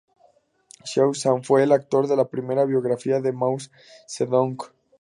Xiao 0.89 1.11
San 1.13 1.39
fue 1.43 1.61
el 1.61 1.71
autor 1.71 2.07
de 2.07 2.15
la 2.15 2.25
primera 2.27 2.65
biografía 2.65 3.21
de 3.21 3.31
Mao 3.33 3.57
Zedong. 4.09 4.57